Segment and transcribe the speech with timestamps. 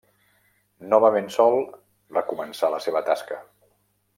[0.93, 1.59] Novament sol,
[2.17, 3.39] recomençà la seva tasca.